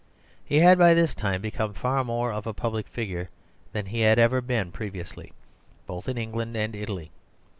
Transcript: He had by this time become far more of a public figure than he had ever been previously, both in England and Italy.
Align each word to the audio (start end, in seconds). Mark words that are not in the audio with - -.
He 0.43 0.57
had 0.61 0.79
by 0.79 0.95
this 0.95 1.13
time 1.13 1.43
become 1.43 1.75
far 1.75 2.03
more 2.03 2.33
of 2.33 2.47
a 2.47 2.55
public 2.55 2.87
figure 2.87 3.29
than 3.71 3.85
he 3.85 3.99
had 3.99 4.17
ever 4.17 4.41
been 4.41 4.71
previously, 4.71 5.31
both 5.85 6.09
in 6.09 6.17
England 6.17 6.55
and 6.57 6.75
Italy. 6.75 7.11